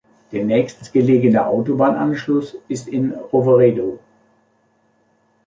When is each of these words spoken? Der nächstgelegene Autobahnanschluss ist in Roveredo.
Der 0.31 0.45
nächstgelegene 0.45 1.45
Autobahnanschluss 1.45 2.55
ist 2.67 2.87
in 2.87 3.11
Roveredo. 3.11 3.99